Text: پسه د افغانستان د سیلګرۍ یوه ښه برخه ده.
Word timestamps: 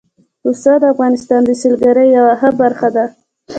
پسه 0.41 0.73
د 0.81 0.83
افغانستان 0.93 1.41
د 1.45 1.51
سیلګرۍ 1.61 2.07
یوه 2.17 2.33
ښه 2.39 2.49
برخه 2.61 2.87
ده. 2.95 3.05